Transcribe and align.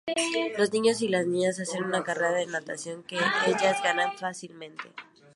Los 0.57 0.73
niños 0.73 1.03
y 1.03 1.09
las 1.09 1.27
niñas 1.27 1.59
hacen 1.59 1.83
una 1.83 2.01
carrera 2.03 2.31
de 2.33 2.47
natación, 2.47 3.03
que 3.03 3.17
ellas 3.45 3.83
ganan 3.83 4.17
fácilmente. 4.17 4.93